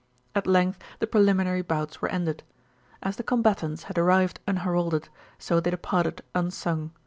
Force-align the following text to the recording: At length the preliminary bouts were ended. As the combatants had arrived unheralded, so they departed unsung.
At 0.33 0.47
length 0.47 0.79
the 0.97 1.05
preliminary 1.05 1.61
bouts 1.61 2.01
were 2.01 2.07
ended. 2.09 2.41
As 3.03 3.17
the 3.17 3.23
combatants 3.23 3.83
had 3.83 3.99
arrived 3.99 4.39
unheralded, 4.47 5.09
so 5.37 5.59
they 5.59 5.69
departed 5.69 6.23
unsung. 6.33 6.91